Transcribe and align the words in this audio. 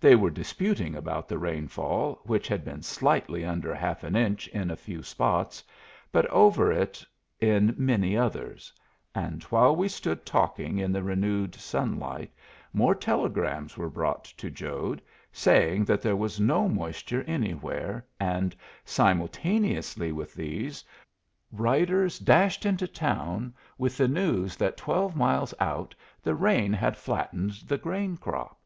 They 0.00 0.16
were 0.16 0.30
disputing 0.30 0.94
about 0.94 1.28
the 1.28 1.36
rainfall, 1.36 2.22
which 2.24 2.48
had 2.48 2.64
been 2.64 2.82
slightly 2.82 3.44
under 3.44 3.74
half 3.74 4.02
an 4.02 4.16
inch 4.16 4.46
in 4.48 4.70
a 4.70 4.76
few 4.76 5.02
spots, 5.02 5.62
but 6.10 6.24
over 6.28 6.72
it 6.72 7.04
in 7.38 7.74
many 7.76 8.16
others; 8.16 8.72
and 9.14 9.42
while 9.42 9.76
we 9.76 9.86
stood 9.88 10.24
talking 10.24 10.78
in 10.78 10.90
the 10.90 11.02
renewed 11.02 11.54
sunlight, 11.54 12.32
more 12.72 12.94
telegrams 12.94 13.76
were 13.76 13.90
brought 13.90 14.24
to 14.24 14.48
Jode, 14.50 15.02
saying 15.32 15.84
that 15.84 16.00
there 16.00 16.16
was 16.16 16.40
no 16.40 16.66
moisture 16.66 17.22
anywhere, 17.24 18.06
and 18.18 18.56
simultaneously 18.86 20.12
with 20.12 20.32
these, 20.32 20.82
riders 21.52 22.18
dashed 22.18 22.64
into 22.64 22.88
town 22.88 23.52
with 23.76 23.98
the 23.98 24.08
news 24.08 24.56
that 24.56 24.78
twelve 24.78 25.14
miles 25.14 25.52
out 25.60 25.94
the 26.22 26.34
rain 26.34 26.72
had 26.72 26.96
flattened 26.96 27.50
the 27.66 27.76
grain 27.76 28.16
crop. 28.16 28.58